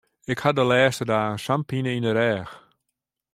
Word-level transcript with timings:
Ik 0.31 0.39
ha 0.43 0.51
de 0.59 0.63
lêste 0.71 1.05
dagen 1.11 1.39
sa'n 1.45 1.63
pine 1.69 1.91
yn 1.97 2.05
de 2.07 2.11
rêch. 2.19 2.51